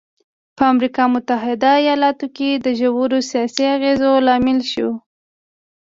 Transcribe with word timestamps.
په 0.57 0.63
امریکا 0.73 1.03
متحده 1.13 1.71
ایالتونو 1.83 2.33
کې 2.35 2.49
د 2.53 2.67
ژورو 2.79 3.19
سیاسي 3.29 3.63
اغېزو 3.75 4.11
لامل 4.27 4.59
شوی. 4.71 4.93